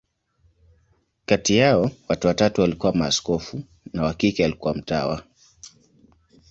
[1.25, 3.63] Kati yao, watatu walikuwa maaskofu,
[3.93, 5.23] na wa kike alikuwa mtawa.